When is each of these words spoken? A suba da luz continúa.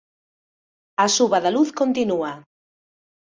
A 1.03 1.07
suba 1.15 1.39
da 1.43 1.51
luz 1.55 1.69
continúa. 1.81 2.31